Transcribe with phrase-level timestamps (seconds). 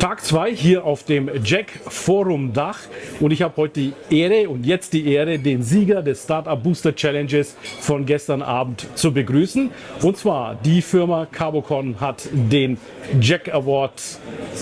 [0.00, 2.78] Tag 2 hier auf dem Jack Forum Dach
[3.20, 6.96] und ich habe heute die Ehre und jetzt die Ehre, den Sieger des Startup Booster
[6.96, 9.70] Challenges von gestern Abend zu begrüßen.
[10.00, 12.78] Und zwar die Firma Carbocon hat den
[13.20, 14.00] Jack Award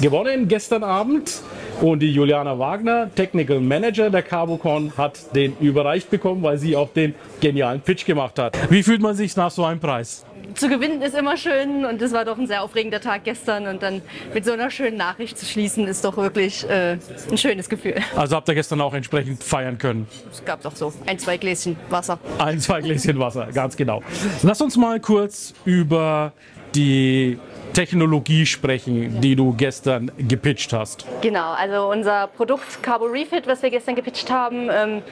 [0.02, 1.40] gewonnen gestern Abend.
[1.80, 6.92] Und die Juliana Wagner, Technical Manager der Carbocon, hat den überreicht bekommen, weil sie auch
[6.92, 8.58] den genialen Pitch gemacht hat.
[8.72, 10.26] Wie fühlt man sich nach so einem Preis?
[10.54, 13.82] Zu gewinnen ist immer schön und es war doch ein sehr aufregender Tag gestern und
[13.82, 14.02] dann
[14.34, 16.98] mit so einer schönen Nachricht zu schließen ist doch wirklich äh,
[17.30, 17.96] ein schönes Gefühl.
[18.16, 20.06] Also habt ihr gestern auch entsprechend feiern können?
[20.30, 22.18] Es gab doch so ein, zwei Gläschen Wasser.
[22.38, 24.02] Ein, zwei Gläschen Wasser, ganz genau.
[24.42, 26.32] Lass uns mal kurz über
[26.74, 27.38] die
[27.72, 31.04] Technologie sprechen, die du gestern gepitcht hast.
[31.20, 35.02] Genau, also unser Produkt Carbo Refit, was wir gestern gepitcht haben, ähm,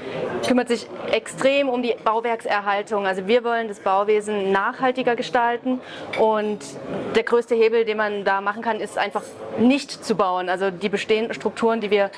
[0.46, 3.06] kümmert sich extrem um die Bauwerkserhaltung.
[3.06, 5.80] Also wir wollen das Bauwesen nachhaltiger gestalten
[6.18, 6.58] und
[7.14, 9.22] der größte Hebel, den man da machen kann, ist einfach
[9.58, 10.48] nicht zu bauen.
[10.48, 12.10] Also die bestehenden Strukturen, die wir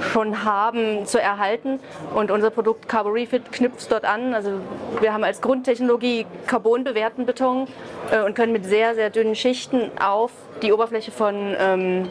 [0.00, 1.80] schon haben, zu erhalten.
[2.14, 4.34] Und unser Produkt Carbo Refit knüpft dort an.
[4.34, 4.60] Also
[5.00, 7.66] wir haben als Grundtechnologie carbonbewehrten Beton
[8.10, 10.30] äh, und können mit sehr, sehr dünnen Schichten auf
[10.62, 12.08] die Oberfläche von, ähm,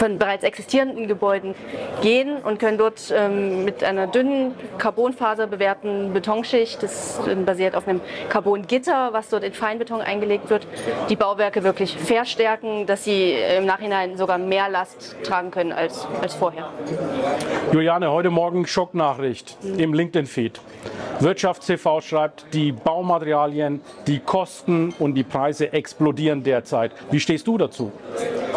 [0.00, 1.54] von bereits existierenden Gebäuden
[2.00, 7.86] gehen und können dort ähm, mit einer dünnen Carbonfaser bewehrten Betonschicht, das äh, basiert auf
[7.86, 10.66] einem Carbongitter, was dort in Feinbeton eingelegt wird,
[11.10, 16.34] die Bauwerke wirklich verstärken, dass sie im Nachhinein sogar mehr Last tragen können als, als
[16.34, 16.70] vorher.
[17.70, 19.78] Juliane, heute Morgen Schocknachricht mhm.
[19.78, 20.62] im LinkedIn-Feed.
[21.20, 26.92] Wirtschaftstv schreibt, die Baumaterialien, die Kosten und die Preise explodieren derzeit.
[27.10, 27.92] Wie stehst du dazu?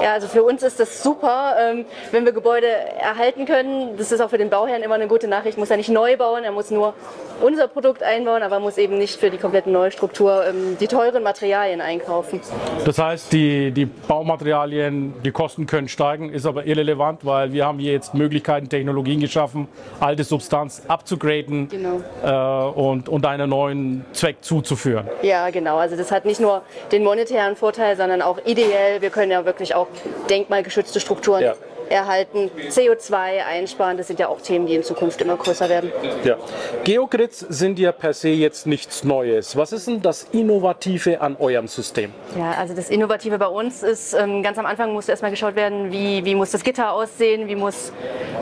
[0.02, 3.98] Ja, also für uns ist das super, ähm, wenn wir Gebäude erhalten können.
[3.98, 5.58] Das ist auch für den Bauherrn immer eine gute Nachricht.
[5.58, 6.94] Muss er nicht neu bauen, er muss nur
[7.42, 11.24] unser Produkt einbauen, aber muss eben nicht für die komplette neue Struktur ähm, die teuren
[11.24, 12.42] Materialien einkaufen.
[12.86, 17.80] Das heißt, die, die Baumaterialien, die Kosten können steigen, ist aber irrelevant, weil wir haben
[17.80, 19.68] hier jetzt Möglichkeiten, Technologien geschaffen,
[20.00, 22.02] alte Substanz abzugraden genau.
[22.24, 25.08] äh, und, und einen neuen Zweck zuzuführen.
[25.22, 25.78] Ja, genau.
[25.78, 26.62] Also das hat nicht nur
[26.92, 29.02] den monetären Vorteil, sondern auch ideell.
[29.02, 29.83] Wir können ja wirklich auch
[30.30, 31.56] denkmalgeschützte Strukturen ja
[31.90, 33.98] erhalten, CO2 einsparen.
[33.98, 35.92] Das sind ja auch Themen, die in Zukunft immer größer werden.
[36.24, 36.38] Ja.
[36.84, 39.56] Geogrids sind ja per se jetzt nichts Neues.
[39.56, 42.12] Was ist denn das Innovative an eurem System?
[42.38, 45.92] Ja, also das Innovative bei uns ist, ähm, ganz am Anfang muss erstmal geschaut werden,
[45.92, 47.94] wie, wie muss das Gitter aussehen, wie, muss,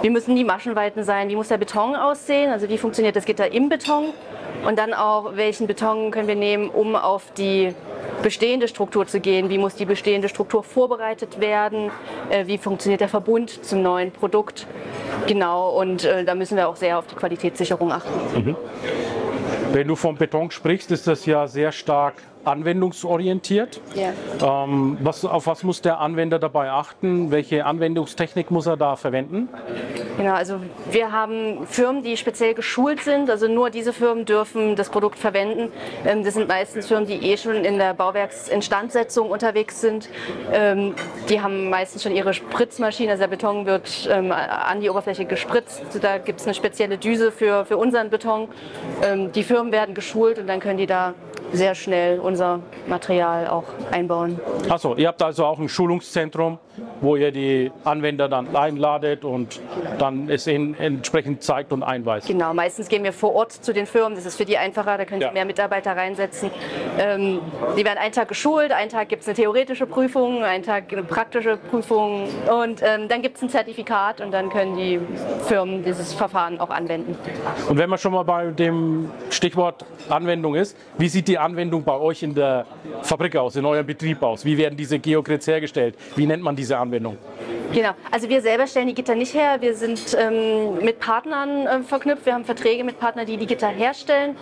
[0.02, 3.52] wie müssen die Maschenweiten sein, wie muss der Beton aussehen, also wie funktioniert das Gitter
[3.52, 4.14] im Beton
[4.66, 7.74] und dann auch, welchen Beton können wir nehmen, um auf die
[8.22, 9.50] bestehende Struktur zu gehen.
[9.50, 11.92] Wie muss die bestehende Struktur vorbereitet werden?
[12.30, 14.68] Äh, wie funktioniert der Verbund zum neuen Produkt?
[15.28, 18.44] Genau, und äh, da müssen wir auch sehr auf die Qualitätssicherung achten.
[18.46, 18.56] Mhm.
[19.72, 23.80] Wenn du vom Beton sprichst, ist das ja sehr stark anwendungsorientiert.
[23.96, 24.14] Yeah.
[24.42, 27.32] Ähm, was, auf was muss der Anwender dabei achten?
[27.32, 29.50] Welche Anwendungstechnik muss er da verwenden?
[30.18, 30.60] Genau, also
[30.90, 33.30] wir haben Firmen, die speziell geschult sind.
[33.30, 35.72] Also nur diese Firmen dürfen das Produkt verwenden.
[36.06, 40.10] Ähm, das sind meistens Firmen, die eh schon in der Bauwerksinstandsetzung unterwegs sind.
[40.52, 40.94] Ähm,
[41.30, 43.12] die haben meistens schon ihre Spritzmaschine.
[43.12, 45.82] Also der Beton wird ähm, an die Oberfläche gespritzt.
[46.02, 48.48] Da gibt es eine spezielle Düse für, für unseren Beton.
[49.04, 51.14] Ähm, die Firmen werden geschult und dann können die da
[51.54, 54.40] sehr schnell unser Material auch einbauen.
[54.70, 56.60] Achso, ihr habt also auch ein Schulungszentrum,
[57.02, 59.60] wo ihr die Anwender dann einladet und
[60.00, 62.28] dann es ihnen entsprechend zeigt und einweist.
[62.28, 65.06] Genau, meistens gehen wir vor Ort zu den Firmen, das ist für die einfacher, da
[65.06, 65.34] können sie ja.
[65.34, 66.52] mehr Mitarbeiter reinsetzen.
[66.98, 67.40] Ähm,
[67.78, 71.04] die werden einen Tag geschult, einen Tag gibt es eine theoretische Prüfung, einen Tag eine
[71.04, 75.00] praktische Prüfung und ähm, dann gibt es ein Zertifikat und dann können die
[75.48, 77.18] Firmen dieses Verfahren auch anwenden.
[77.68, 81.98] Und wenn man schon mal bei dem Stichwort Anwendung ist, wie sieht die Anwendung bei
[81.98, 82.66] euch in der
[83.02, 84.46] Fabrik aus, in eurem Betrieb aus?
[84.46, 85.96] Wie werden diese Geogrids hergestellt?
[86.16, 87.18] Wie nennt man diese Anwendung?
[87.74, 89.58] Genau, also wir selber stellen die Gitter nicht her.
[89.62, 92.26] Wir sind ähm, mit Partnern äh, verknüpft.
[92.26, 94.36] Wir haben Verträge mit Partnern, die die Gitter herstellen.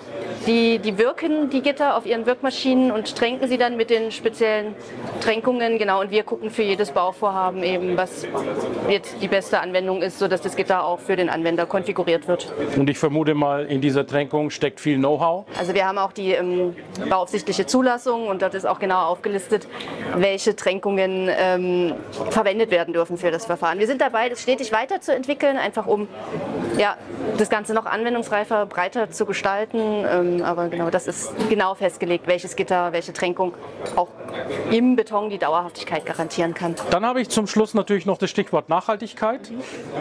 [0.48, 4.74] Die, die wirken die Gitter auf ihren Wirkmaschinen und tränken sie dann mit den speziellen
[5.22, 5.78] Tränkungen.
[5.78, 8.26] Genau, und wir gucken für jedes Bauvorhaben eben, was
[8.90, 12.52] jetzt die beste Anwendung ist, sodass das Gitter auch für den Anwender konfiguriert wird.
[12.78, 15.46] Und ich vermute mal, in dieser Tränkung steckt viel Know-how.
[15.58, 16.76] Also wir haben auch die ähm,
[17.08, 19.68] bauaufsichtliche Zulassung und dort ist auch genau aufgelistet,
[20.16, 21.94] welche Tränkungen ähm,
[22.31, 23.80] verwendet werden dürfen für das Verfahren.
[23.80, 26.07] Wir sind dabei, das stetig weiterzuentwickeln, einfach um
[26.80, 26.96] ja,
[27.38, 29.78] das Ganze noch anwendungsreifer, breiter zu gestalten.
[29.78, 33.54] Ähm, aber genau, das ist genau festgelegt, welches Gitter, welche Tränkung
[33.98, 34.08] auch
[34.72, 36.76] im Beton die Dauerhaftigkeit garantieren kann.
[36.90, 39.52] Dann habe ich zum Schluss natürlich noch das Stichwort Nachhaltigkeit.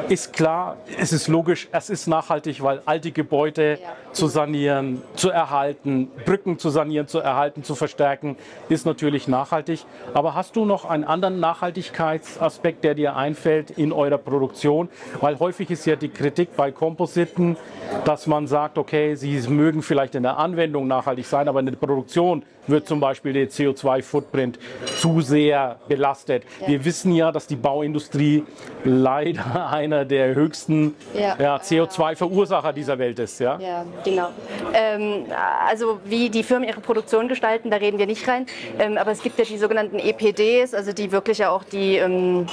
[0.08, 3.88] Ist klar, es ist logisch, es ist nachhaltig, weil alte Gebäude ja.
[4.12, 8.36] zu sanieren, zu erhalten, Brücken zu sanieren, zu erhalten, zu verstärken,
[8.68, 9.84] ist natürlich nachhaltig.
[10.14, 14.88] Aber hast du noch einen anderen Nachhaltigkeitsaspekt, der dir einfällt in eurer Produktion?
[15.20, 17.56] Weil häufig ist ja die Kritik bei Kompositen,
[18.04, 21.76] dass man sagt, okay, sie mögen vielleicht in der Anwendung nachhaltig sein, aber in der
[21.76, 26.44] Produktion wird zum Beispiel der CO2-Footprint zu sehr belastet.
[26.60, 26.68] Ja.
[26.68, 28.44] Wir wissen ja, dass die Bauindustrie
[28.84, 31.36] leider einer der höchsten ja.
[31.38, 33.40] ja, CO2-Verursacher dieser Welt ist.
[33.40, 34.28] Ja, ja genau.
[34.74, 35.24] Ähm,
[35.66, 38.46] also wie die Firmen ihre Produktion gestalten, da reden wir nicht rein.
[38.78, 42.46] Ähm, aber es gibt ja die sogenannten EPDs, also die wirklich ja auch die, ähm,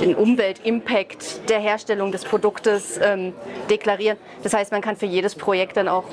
[0.00, 3.32] den Umweltimpact der Herstellung des Produktes ähm,
[3.70, 4.18] deklarieren.
[4.42, 6.04] Das heißt, man kann für jedes Projekt dann auch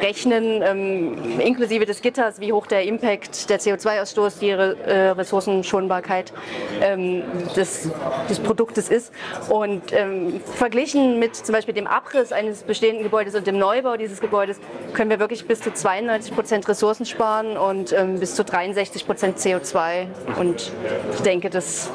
[0.00, 6.32] rechnen, ähm, inklusive des Gitters, wie hoch der Impact der CO2-Ausstoß, die äh, Ressourcenschonbarkeit
[6.80, 7.22] ähm,
[7.56, 7.90] des,
[8.28, 9.12] des, Produktes ist.
[9.48, 14.20] Und ähm, verglichen mit zum Beispiel dem Abriss eines bestehenden Gebäudes und dem Neubau dieses
[14.20, 14.58] Gebäudes
[14.92, 19.38] können wir wirklich bis zu 92 Prozent Ressourcen sparen und ähm, bis zu 63 Prozent
[19.38, 20.06] CO2.
[20.38, 20.72] Und
[21.14, 21.90] ich denke, das,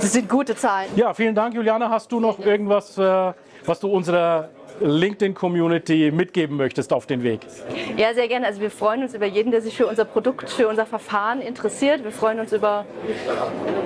[0.00, 0.88] das, sind gute Zahlen.
[0.96, 1.88] Ja, vielen Dank, Juliane.
[1.90, 3.32] Hast du noch irgendwas, äh,
[3.66, 4.48] was du unserer
[4.80, 7.40] LinkedIn-Community mitgeben möchtest auf den Weg?
[7.96, 8.46] Ja, sehr gerne.
[8.46, 12.04] Also wir freuen uns über jeden, der sich für unser Produkt, für unser Verfahren interessiert.
[12.04, 12.84] Wir freuen uns über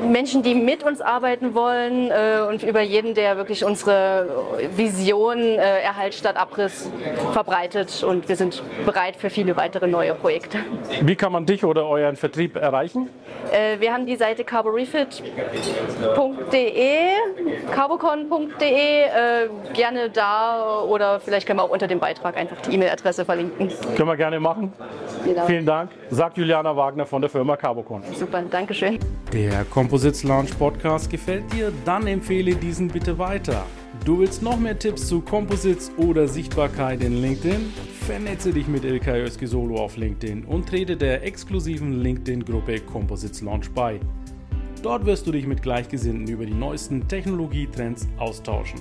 [0.06, 4.29] Menschen, die mit uns arbeiten wollen äh, und über jeden, der wirklich unsere
[4.76, 6.91] Vision äh, Erhalt statt Abriss
[7.32, 8.02] verbreitet.
[8.02, 10.58] Und wir sind bereit für viele weitere neue Projekte.
[11.02, 13.08] Wie kann man dich oder euren Vertrieb erreichen?
[13.52, 15.29] Äh, wir haben die Seite carborefit.de,
[17.73, 18.69] carbocon.de.
[18.69, 23.71] Äh, gerne da oder vielleicht können wir auch unter dem Beitrag einfach die E-Mail-Adresse verlinken.
[23.97, 24.73] Können wir gerne machen.
[25.25, 25.47] Genau.
[25.47, 28.03] Vielen Dank, sagt Juliana Wagner von der Firma Carbocon.
[28.15, 28.99] Super, danke schön.
[29.33, 31.73] Der Composites Launch Podcast gefällt dir?
[31.85, 33.65] Dann empfehle diesen bitte weiter.
[34.05, 37.73] Du willst noch mehr Tipps zu Composites oder Sichtbarkeit in LinkedIn?
[38.07, 43.71] Vernetze dich mit Ilkay Özki Solo auf LinkedIn und trete der exklusiven LinkedIn-Gruppe Composites Launch
[43.75, 44.01] bei.
[44.83, 48.81] Dort wirst du dich mit Gleichgesinnten über die neuesten Technologietrends austauschen.